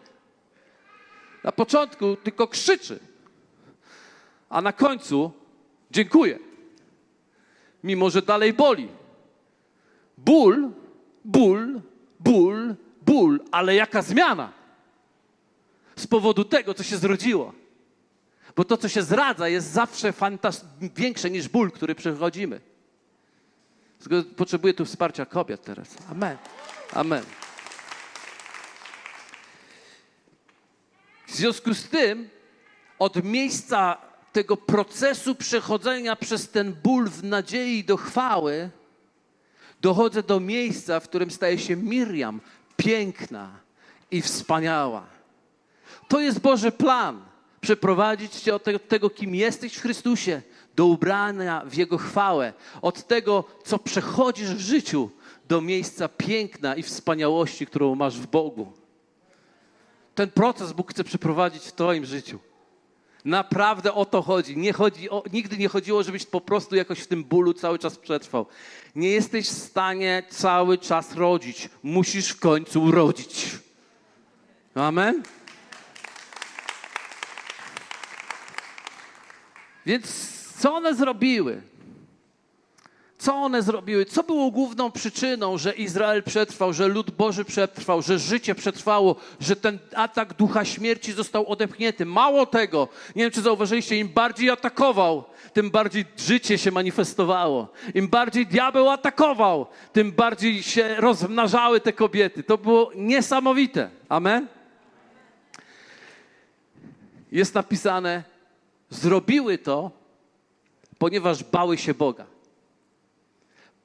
[1.44, 3.00] Na początku tylko krzyczy,
[4.50, 5.32] a na końcu
[5.92, 6.40] dziękuję,
[7.84, 8.88] mimo że dalej boli.
[10.18, 10.72] Ból
[11.28, 11.82] ból,
[12.20, 14.52] ból, ból, ale jaka zmiana?
[15.96, 17.54] Z powodu tego, co się zrodziło.
[18.58, 20.14] Bo to, co się zradza, jest zawsze
[20.96, 22.62] większe niż ból, który przechodzimy.
[24.38, 25.88] Potrzebuję tu wsparcia kobiet teraz.
[26.12, 26.38] Amen.
[26.94, 27.24] Amen.
[31.28, 32.30] W związku z tym,
[33.00, 33.98] od miejsca
[34.34, 38.70] tego procesu przechodzenia przez ten ból w nadziei do chwały,
[39.82, 42.42] dochodzę do miejsca, w którym staje się Miriam
[42.78, 43.60] piękna
[44.12, 45.06] i wspaniała.
[46.08, 47.37] To jest Boży plan.
[47.62, 50.42] Przeprowadzić cię od tego, tego, kim jesteś w Chrystusie,
[50.76, 52.54] do ubrania w Jego chwałę.
[52.82, 55.10] Od tego, co przechodzisz w życiu,
[55.48, 58.74] do miejsca piękna i wspaniałości, którą masz w Bogu.
[60.16, 62.40] Ten proces Bóg chce przeprowadzić w Twoim życiu.
[63.26, 64.58] Naprawdę o to chodzi.
[64.58, 67.98] Nie chodzi o, nigdy nie chodziło, żebyś po prostu jakoś w tym bólu cały czas
[67.98, 68.46] przetrwał.
[68.96, 71.70] Nie jesteś w stanie cały czas rodzić.
[71.84, 73.50] Musisz w końcu urodzić.
[74.76, 75.24] Amen?
[79.88, 81.62] Więc co one zrobiły?
[83.18, 84.06] Co one zrobiły?
[84.06, 89.56] Co było główną przyczyną, że Izrael przetrwał, że lud Boży przetrwał, że życie przetrwało, że
[89.56, 92.06] ten atak ducha śmierci został odepchnięty?
[92.06, 95.24] Mało tego, nie wiem czy zauważyliście, im bardziej atakował,
[95.54, 97.68] tym bardziej życie się manifestowało.
[97.94, 102.44] Im bardziej diabeł atakował, tym bardziej się rozmnażały te kobiety.
[102.44, 103.90] To było niesamowite.
[104.10, 104.48] Amen?
[107.32, 108.37] Jest napisane,
[108.90, 109.92] zrobiły to,
[110.98, 112.26] ponieważ bały się Boga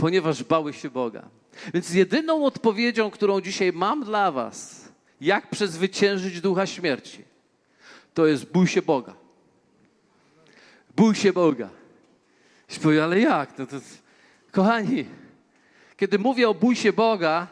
[0.03, 1.29] ponieważ bały się Boga.
[1.75, 4.89] Więc jedyną odpowiedzią, którą dzisiaj mam dla Was,
[5.21, 7.25] jak przezwyciężyć ducha śmierci,
[8.15, 9.15] to jest bój się Boga.
[10.97, 11.69] Bój się Boga.
[12.77, 13.59] I powie, ale jak?
[13.59, 13.77] No to,
[14.53, 15.05] kochani,
[15.97, 17.47] kiedy mówię o bój się Boga,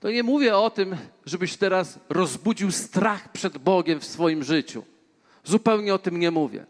[0.00, 4.84] to nie mówię o tym, żebyś teraz rozbudził strach przed Bogiem w swoim życiu.
[5.44, 6.66] Zupełnie o tym nie mówię.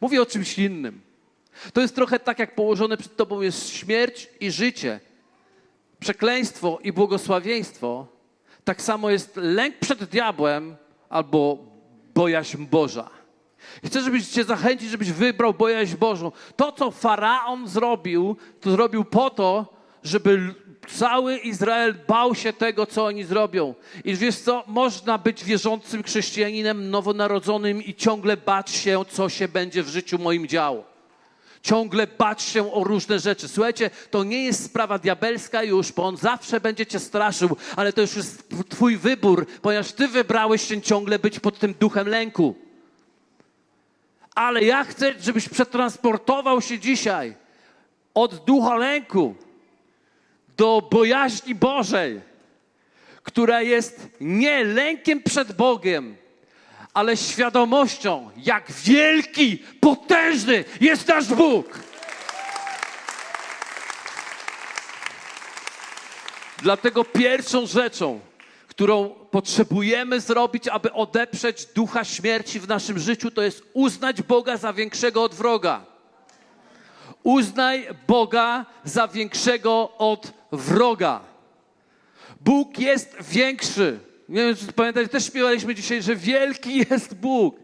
[0.00, 1.00] Mówię o czymś innym.
[1.72, 5.00] To jest trochę tak, jak położone przed tobą jest śmierć i życie,
[6.00, 8.06] przekleństwo i błogosławieństwo.
[8.64, 10.76] Tak samo jest lęk przed diabłem
[11.08, 11.58] albo
[12.14, 13.10] bojaźń Boża.
[13.84, 16.32] Chcę, żebyś cię zachęcić, żebyś wybrał bojaźń Bożą.
[16.56, 20.54] To, co Faraon zrobił, to zrobił po to, żeby
[20.86, 23.74] cały Izrael bał się tego, co oni zrobią.
[24.04, 29.82] I wiesz co, można być wierzącym chrześcijaninem nowonarodzonym i ciągle bać się, co się będzie
[29.82, 30.96] w życiu moim działo
[31.66, 33.48] ciągle bać się o różne rzeczy.
[33.48, 38.00] Słuchajcie, to nie jest sprawa diabelska już, bo on zawsze będzie cię straszył, ale to
[38.00, 42.54] już jest twój wybór, ponieważ ty wybrałeś się ciągle być pod tym duchem lęku.
[44.34, 47.34] Ale ja chcę, żebyś przetransportował się dzisiaj
[48.14, 49.34] od ducha lęku
[50.56, 52.20] do bojaźni Bożej,
[53.22, 56.16] która jest nie lękiem przed Bogiem,
[56.94, 61.80] ale świadomością, jak wielki, potężny jest nasz Bóg.
[66.62, 68.20] Dlatego pierwszą rzeczą,
[68.68, 74.72] którą potrzebujemy zrobić, aby odeprzeć ducha śmierci w naszym życiu, to jest uznać Boga za
[74.72, 75.84] większego od wroga.
[77.22, 81.20] Uznaj Boga za większego od wroga.
[82.40, 83.98] Bóg jest większy.
[84.28, 87.56] Nie wiem, czy pamiętacie, też śpiewaliśmy dzisiaj, że wielki jest Bóg.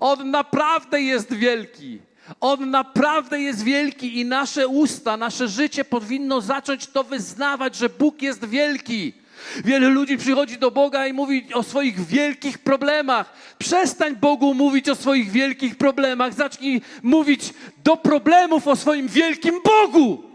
[0.00, 1.98] On naprawdę jest wielki.
[2.40, 8.22] On naprawdę jest wielki i nasze usta, nasze życie powinno zacząć to wyznawać, że Bóg
[8.22, 9.12] jest wielki.
[9.64, 13.32] Wiele ludzi przychodzi do Boga i mówi o swoich wielkich problemach.
[13.58, 16.34] Przestań Bogu mówić o swoich wielkich problemach.
[16.34, 20.31] Zacznij mówić do problemów o swoim wielkim Bogu.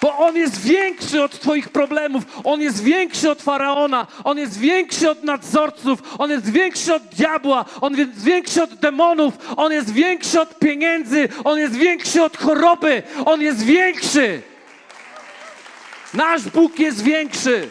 [0.00, 5.10] Bo on jest większy od Twoich problemów, on jest większy od faraona, on jest większy
[5.10, 10.40] od nadzorców, on jest większy od diabła, on jest większy od demonów, on jest większy
[10.40, 14.42] od pieniędzy, on jest większy od choroby, on jest większy.
[16.14, 17.70] Nasz Bóg jest większy.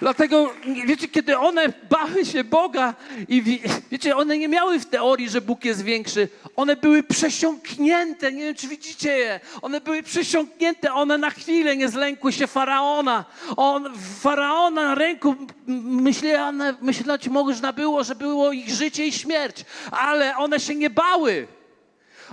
[0.00, 0.52] Dlatego,
[0.86, 2.94] wiecie, kiedy one bały się Boga
[3.28, 3.60] i
[3.90, 6.28] wiecie, one nie miały w teorii, że Bóg jest większy.
[6.56, 9.40] One były przesiąknięte, nie wiem, czy widzicie je.
[9.62, 13.24] One były przesiąknięte, one na chwilę nie zlękły się Faraona.
[13.56, 15.34] On, Faraona na ręku
[15.66, 19.64] myślane, myśleć można było, że było ich życie i śmierć.
[19.90, 21.46] Ale one się nie bały.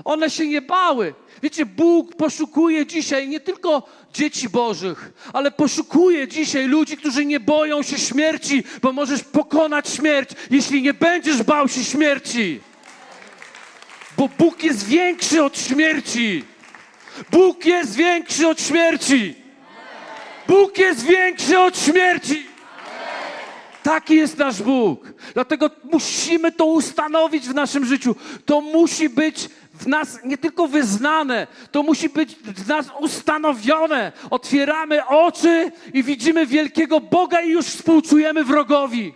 [0.06, 1.14] One się nie bały.
[1.44, 3.84] Wiecie, Bóg poszukuje dzisiaj nie tylko
[4.14, 10.30] dzieci Bożych, ale poszukuje dzisiaj ludzi, którzy nie boją się śmierci, bo możesz pokonać śmierć,
[10.52, 12.60] jeśli nie będziesz bał się śmierci.
[14.18, 16.44] Bo Bóg jest większy od śmierci.
[17.32, 19.36] Bóg jest większy od śmierci.
[20.48, 22.46] Bóg jest większy od śmierci.
[23.84, 25.14] Taki jest nasz Bóg.
[25.34, 28.16] Dlatego musimy to ustanowić w naszym życiu.
[28.46, 34.12] To musi być w nas nie tylko wyznane, to musi być w nas ustanowione.
[34.30, 39.14] Otwieramy oczy i widzimy wielkiego Boga i już współczujemy wrogowi.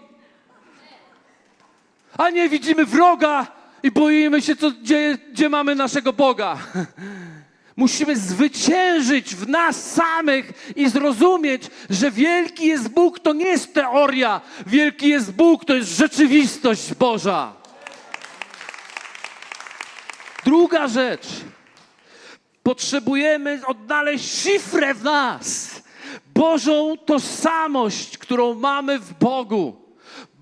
[2.18, 3.48] A nie widzimy wroga
[3.84, 6.58] i boimy się, co, gdzie, gdzie mamy naszego Boga.
[7.76, 14.42] Musimy zwyciężyć w nas samych i zrozumieć, że wielki jest Bóg to nie jest teoria,
[14.68, 17.61] wielki jest Bóg to jest rzeczywistość Boża.
[20.46, 21.28] Druga rzecz.
[22.64, 25.82] Potrzebujemy odnaleźć szyfrę w nas.
[26.34, 29.82] Bożą tożsamość, którą mamy w Bogu.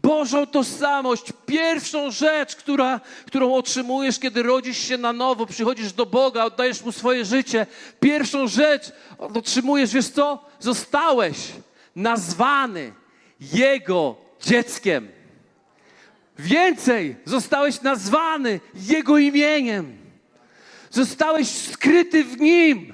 [0.02, 1.34] Bożą tożsamość.
[1.46, 6.92] Pierwszą rzecz, która, którą otrzymujesz, kiedy rodzisz się na nowo, przychodzisz do Boga, oddajesz Mu
[6.92, 7.68] swoje życie.
[8.00, 10.46] Pierwszą rzecz otrzymujesz, wiesz co?
[10.60, 11.38] Zostałeś
[11.96, 12.94] nazwany
[13.40, 15.19] Jego dzieckiem.
[16.40, 19.98] Więcej, zostałeś nazwany Jego imieniem.
[20.92, 22.94] Zostałeś skryty w Nim.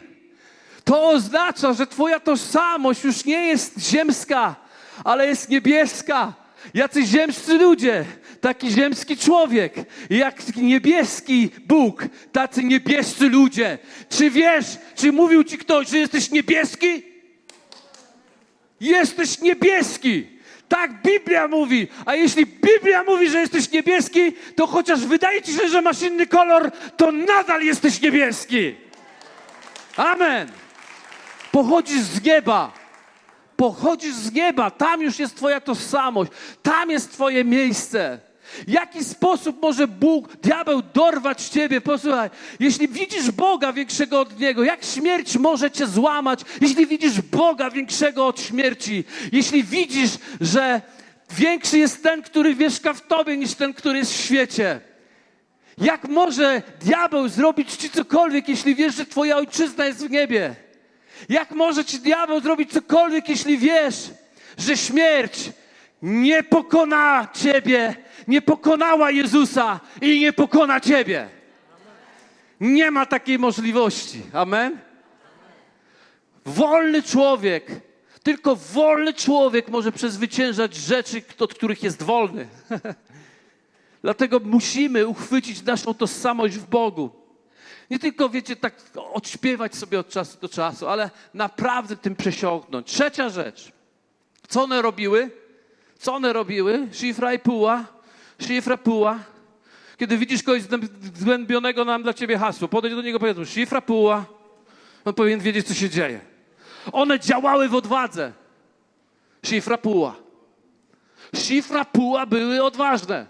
[0.83, 4.55] To oznacza, że Twoja tożsamość już nie jest ziemska,
[5.03, 6.33] ale jest niebieska.
[6.73, 8.05] Jacyś ziemscy ludzie,
[8.41, 9.73] taki ziemski człowiek,
[10.09, 13.77] jak niebieski Bóg, tacy niebiescy ludzie.
[14.09, 17.03] Czy wiesz, czy mówił ci ktoś, że jesteś niebieski?
[18.79, 20.34] Jesteś niebieski.
[20.69, 21.87] Tak Biblia mówi.
[22.05, 26.27] A jeśli Biblia mówi, że jesteś niebieski, to chociaż wydaje ci się, że masz inny
[26.27, 28.75] kolor, to nadal jesteś niebieski.
[29.97, 30.51] Amen.
[31.51, 32.71] Pochodzisz z nieba.
[33.57, 34.71] Pochodzisz z nieba.
[34.71, 36.31] Tam już jest Twoja tożsamość.
[36.63, 38.19] Tam jest Twoje miejsce.
[38.67, 41.81] W jaki sposób może Bóg, diabeł dorwać ciebie?
[41.81, 47.69] Posłuchaj, jeśli widzisz Boga większego od Niego, jak śmierć może cię złamać, jeśli widzisz Boga
[47.69, 50.81] większego od śmierci, jeśli widzisz, że
[51.37, 54.79] większy jest ten, który mieszka w tobie, niż ten, który jest w świecie.
[55.77, 60.55] Jak może diabeł zrobić ci cokolwiek, jeśli wiesz, że twoja ojczyzna jest w niebie?
[61.29, 63.95] Jak może ci diabeł zrobić cokolwiek, jeśli wiesz,
[64.57, 65.49] że śmierć
[66.01, 67.95] nie pokona ciebie,
[68.27, 71.29] nie pokonała Jezusa i nie pokona ciebie.
[72.59, 74.21] Nie ma takiej możliwości.
[74.33, 74.79] Amen?
[76.45, 77.71] Wolny człowiek,
[78.23, 82.47] tylko wolny człowiek może przezwyciężać rzeczy, od których jest wolny.
[84.03, 87.09] Dlatego musimy uchwycić naszą tożsamość w Bogu.
[87.89, 88.73] Nie tylko, wiecie, tak
[89.13, 92.87] odśpiewać sobie od czasu do czasu, ale naprawdę tym przesiąknąć.
[92.87, 93.71] Trzecia rzecz.
[94.47, 95.31] Co one robiły?
[95.99, 96.87] Co one robiły?
[96.91, 97.94] Szifra i puła
[98.39, 99.19] Szyfra puła.
[99.97, 100.61] Kiedy widzisz kogoś
[101.15, 102.67] zgłębionego, nam dla ciebie hasło.
[102.67, 104.25] Podejdź do niego, powiedz szyfra puła.
[105.05, 106.19] On powinien wiedzieć, co się dzieje.
[106.91, 108.33] One działały w odwadze.
[109.45, 110.15] Szyfra puła.
[111.35, 113.25] Szyfra puła były odważne.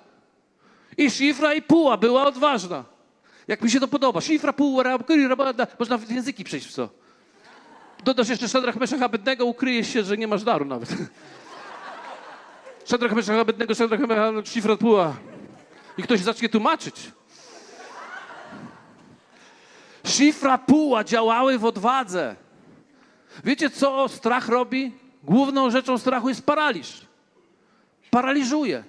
[0.97, 2.83] I szyfra i puła była odważna.
[3.47, 4.21] Jak mi się to podoba.
[4.21, 4.83] Szyfra puła,
[5.79, 6.89] można w języki przejść w co.
[8.03, 10.89] Dodasz jeszcze Szadrach Meszach Abednego, ukryjesz się, że nie masz daru nawet.
[12.85, 15.15] Szadrach Meszach Abednego, Szadrach Meszach Szifrat Puła.
[15.97, 17.11] I ktoś zacznie tłumaczyć.
[20.03, 22.35] Szifra Puła działały w odwadze.
[23.43, 24.91] Wiecie, co strach robi?
[25.23, 27.05] Główną rzeczą strachu jest paraliż.
[28.11, 28.83] Paraliżuje.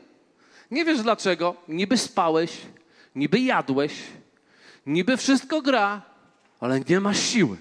[0.70, 1.56] Nie wiesz dlaczego.
[1.68, 2.61] Niby spałeś,
[3.14, 3.92] niby jadłeś,
[4.87, 6.02] niby wszystko gra,
[6.61, 7.56] ale nie masz siły.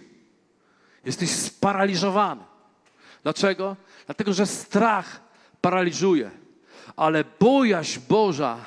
[1.06, 2.43] Jesteś sparaliżowany.
[3.24, 3.76] Dlaczego?
[4.06, 5.25] Dlatego, że strach
[5.65, 6.32] paraliżuje.
[6.95, 8.58] Ale bojaźń Boża,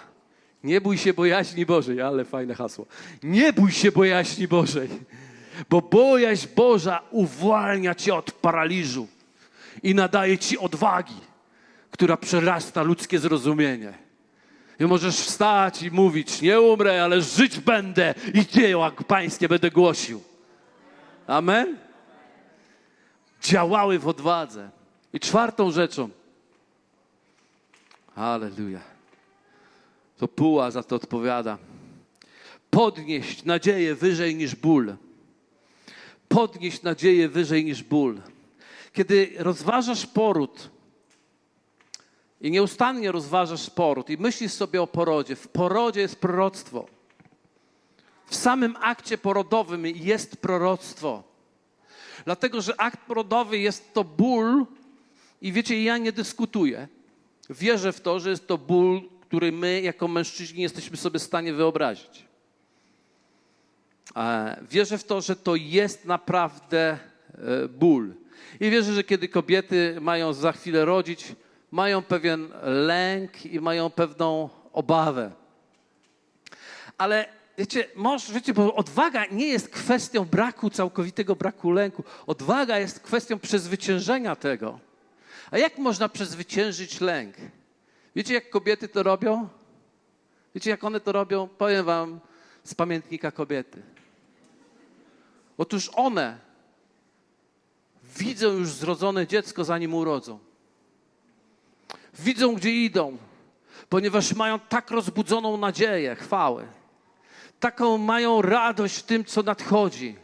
[0.64, 2.86] nie bój się bojaźni Bożej, ale fajne hasło.
[3.22, 4.88] Nie bój się bojaźni Bożej,
[5.70, 9.08] bo bojaźń Boża uwalnia cię od paraliżu
[9.82, 11.20] i nadaje ci odwagi,
[11.90, 13.94] która przerasta ludzkie zrozumienie.
[14.80, 20.22] I możesz wstać i mówić, nie umrę, ale żyć będę i dzieła pańskie będę głosił.
[21.26, 21.76] Amen?
[23.42, 24.70] Działały w odwadze.
[25.12, 26.10] I czwartą rzeczą,
[28.18, 28.80] Halleluja.
[30.16, 31.58] To puła za to odpowiada.
[32.70, 34.96] Podnieść nadzieję wyżej niż ból.
[36.28, 38.20] Podnieść nadzieję wyżej niż ból.
[38.92, 40.70] Kiedy rozważasz poród
[42.40, 46.86] i nieustannie rozważasz poród i myślisz sobie o porodzie, w porodzie jest proroctwo.
[48.26, 51.22] W samym akcie porodowym jest proroctwo.
[52.24, 54.66] Dlatego, że akt porodowy jest to ból
[55.42, 56.88] i wiecie, ja nie dyskutuję.
[57.50, 61.52] Wierzę w to, że jest to ból, który my jako mężczyźni jesteśmy sobie w stanie
[61.52, 62.24] wyobrazić.
[64.70, 66.98] Wierzę w to, że to jest naprawdę
[67.34, 68.14] e, ból.
[68.60, 71.34] I wierzę, że kiedy kobiety mają za chwilę rodzić,
[71.70, 75.32] mają pewien lęk i mają pewną obawę.
[76.98, 77.28] Ale
[77.58, 82.04] wiecie, może, wiecie, bo odwaga nie jest kwestią braku, całkowitego braku lęku.
[82.26, 84.87] Odwaga jest kwestią przezwyciężenia tego.
[85.50, 87.36] A jak można przezwyciężyć lęk?
[88.16, 89.48] Wiecie, jak kobiety to robią?
[90.54, 91.48] Wiecie, jak one to robią?
[91.48, 92.20] Powiem wam
[92.64, 93.82] z pamiętnika kobiety.
[95.58, 96.38] Otóż one
[98.16, 100.38] widzą już zrodzone dziecko, zanim urodzą.
[102.18, 103.18] Widzą, gdzie idą,
[103.88, 106.66] ponieważ mają tak rozbudzoną nadzieję, chwałę.
[107.60, 110.16] Taką mają radość w tym, co nadchodzi.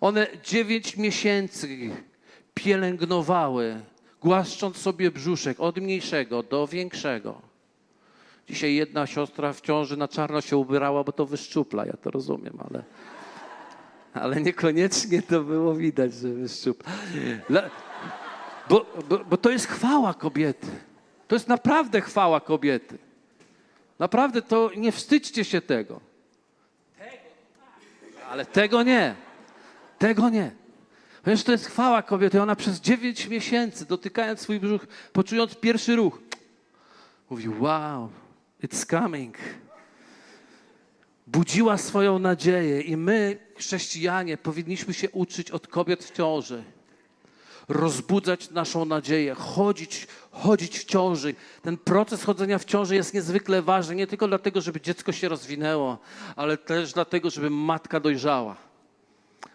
[0.00, 1.90] One dziewięć miesięcy
[2.54, 3.80] pielęgnowały,
[4.24, 7.42] głaszcząc sobie brzuszek od mniejszego do większego.
[8.48, 12.58] Dzisiaj jedna siostra w ciąży na czarno się ubierała, bo to wyszczupla, ja to rozumiem,
[12.70, 12.82] ale,
[14.14, 16.92] ale niekoniecznie to było widać, że wyszczupla.
[18.68, 20.66] Bo, bo, bo to jest chwała kobiety.
[21.28, 22.98] To jest naprawdę chwała kobiety.
[23.98, 26.00] Naprawdę to nie wstydźcie się tego.
[28.30, 29.14] Ale tego nie.
[29.98, 30.63] Tego nie.
[31.24, 32.42] Ponieważ to jest chwała kobiety.
[32.42, 36.20] Ona przez dziewięć miesięcy, dotykając swój brzuch, poczując pierwszy ruch,
[37.30, 38.08] mówi: Wow,
[38.62, 39.36] it's coming.
[41.26, 46.64] Budziła swoją nadzieję, i my, chrześcijanie, powinniśmy się uczyć od kobiet w ciąży
[47.68, 51.34] rozbudzać naszą nadzieję, chodzić, chodzić w ciąży.
[51.62, 55.98] Ten proces chodzenia w ciąży jest niezwykle ważny, nie tylko dlatego, żeby dziecko się rozwinęło,
[56.36, 58.56] ale też dlatego, żeby matka dojrzała,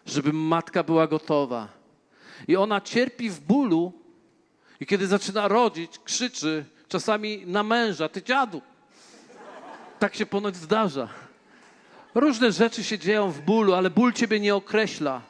[0.05, 1.67] żeby matka była gotowa.
[2.47, 3.93] I ona cierpi w bólu,
[4.79, 8.61] i kiedy zaczyna rodzić, krzyczy czasami na męża, ty dziadu.
[9.99, 11.09] Tak się ponoć zdarza.
[12.15, 15.21] Różne rzeczy się dzieją w bólu, ale ból ciebie nie określa.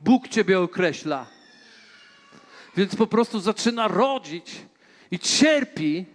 [0.00, 1.26] Bóg ciebie określa.
[2.76, 4.56] Więc po prostu zaczyna rodzić
[5.10, 6.06] i cierpi.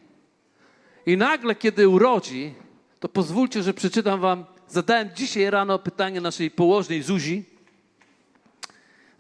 [1.06, 2.54] I nagle, kiedy urodzi,
[3.00, 4.46] to pozwólcie, że przeczytam wam.
[4.68, 7.51] Zadałem dzisiaj rano pytanie naszej położnej Zuzi.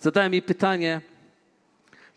[0.01, 1.01] Zadałem jej pytanie,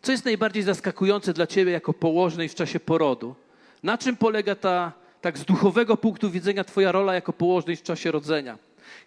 [0.03, 3.35] co jest najbardziej zaskakujące dla ciebie jako położnej w czasie porodu?
[3.82, 8.11] Na czym polega ta, tak z duchowego punktu widzenia, twoja rola jako położnej w czasie
[8.11, 8.59] rodzenia?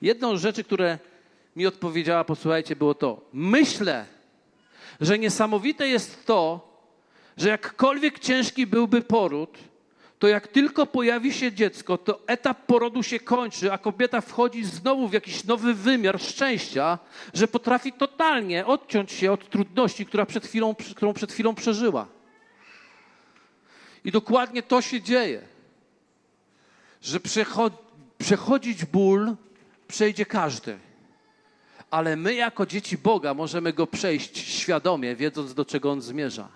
[0.02, 1.00] Jedną z rzeczy, które
[1.56, 3.22] mi odpowiedziała, posłuchajcie, było to.
[3.34, 4.06] Myślę,
[5.02, 6.70] że niesamowite jest to,
[7.38, 9.58] że jakkolwiek ciężki byłby poród,
[10.20, 15.08] to jak tylko pojawi się dziecko, to etap porodu się kończy, a kobieta wchodzi znowu
[15.08, 17.00] w jakiś nowy wymiar szczęścia,
[17.34, 22.08] że potrafi totalnie odciąć się od trudności, która przed chwilą, którą przed chwilą przeżyła.
[24.06, 25.42] I dokładnie to się dzieje,
[27.02, 27.20] że
[28.18, 29.36] przechodzić ból
[29.88, 30.80] przejdzie każdy
[31.92, 36.50] ale my jako dzieci Boga możemy go przejść świadomie, wiedząc do czego on zmierza.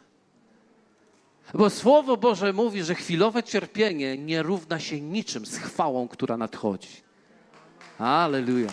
[1.53, 7.01] Bo Słowo Boże mówi, że chwilowe cierpienie nie równa się niczym z chwałą, która nadchodzi.
[7.97, 8.69] Aleluja.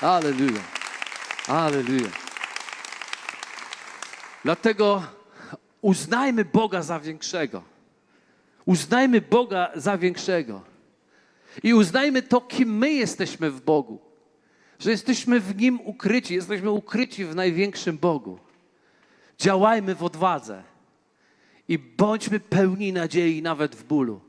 [0.00, 0.62] Aleluja.
[1.48, 2.10] Aleluja.
[4.44, 5.02] Dlatego
[5.80, 7.62] uznajmy Boga za większego.
[8.64, 10.62] Uznajmy Boga za większego.
[11.62, 14.08] I uznajmy to, kim my jesteśmy w Bogu
[14.78, 18.38] że jesteśmy w Nim ukryci, jesteśmy ukryci w największym Bogu.
[19.38, 20.62] Działajmy w odwadze
[21.68, 24.20] i bądźmy pełni nadziei nawet w bólu.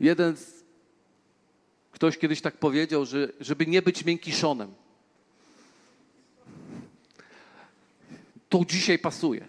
[0.00, 0.64] Jeden z,
[1.90, 4.74] ktoś kiedyś tak powiedział, że żeby nie być miękiszonem.
[8.48, 9.48] To dzisiaj pasuje.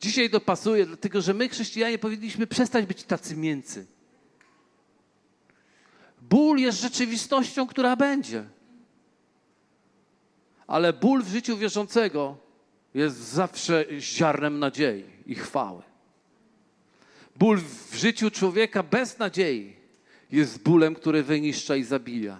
[0.00, 3.86] Dzisiaj to pasuje, dlatego że my, chrześcijanie, powinniśmy przestać być tacy mięcy.
[6.22, 8.44] Ból jest rzeczywistością, która będzie.
[10.66, 12.49] Ale ból w życiu wierzącego
[12.94, 15.82] jest zawsze ziarnem nadziei i chwały.
[17.36, 17.60] Ból
[17.90, 19.76] w życiu człowieka bez nadziei
[20.32, 22.38] jest bólem, który wyniszcza i zabija.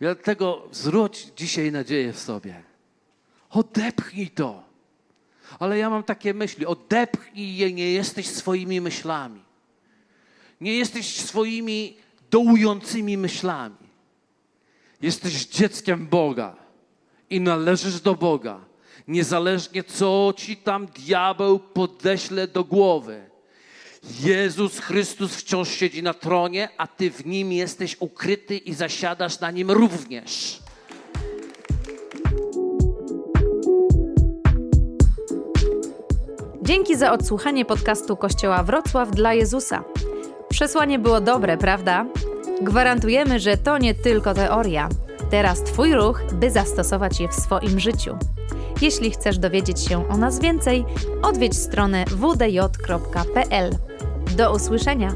[0.00, 2.62] Dlatego zwróć dzisiaj nadzieję w sobie.
[3.50, 4.62] Odepchnij to.
[5.58, 6.66] Ale ja mam takie myśli.
[6.66, 9.40] Odepchnij je, nie jesteś swoimi myślami.
[10.60, 11.96] Nie jesteś swoimi
[12.30, 13.88] dołującymi myślami.
[15.02, 16.56] Jesteś dzieckiem Boga
[17.30, 18.60] i należysz do Boga,
[19.08, 23.30] niezależnie co ci tam diabeł podeśle do głowy.
[24.20, 29.50] Jezus Chrystus wciąż siedzi na tronie, a ty w nim jesteś ukryty i zasiadasz na
[29.50, 30.58] nim również.
[36.62, 39.84] Dzięki za odsłuchanie podcastu Kościoła Wrocław dla Jezusa.
[40.48, 42.06] Przesłanie było dobre, prawda?
[42.62, 44.88] Gwarantujemy, że to nie tylko teoria.
[45.30, 48.18] Teraz Twój ruch, by zastosować je w swoim życiu.
[48.82, 50.84] Jeśli chcesz dowiedzieć się o nas więcej,
[51.22, 53.70] odwiedź stronę wdj.pl.
[54.36, 55.14] Do usłyszenia!